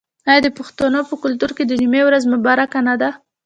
آیا 0.29 0.41
د 0.43 0.49
پښتنو 0.59 0.99
په 1.09 1.15
کلتور 1.23 1.51
کې 1.57 1.63
د 1.65 1.71
جمعې 1.81 2.01
ورځ 2.05 2.23
مبارکه 2.33 2.79
نه 2.87 2.95
ده؟ 3.01 3.09